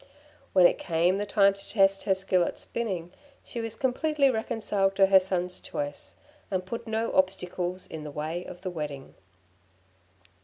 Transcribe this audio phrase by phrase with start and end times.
[0.53, 3.11] When it came to the time to test her skill at spinning,
[3.43, 6.15] she was completely reconciled to her son's choice,
[6.49, 9.13] and put no obstacles in the way of the wedding.